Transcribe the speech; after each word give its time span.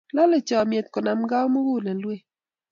Lolei 0.15 0.45
chomyet 0.47 0.87
konamkei 0.93 1.47
mugulelwek 1.53 2.21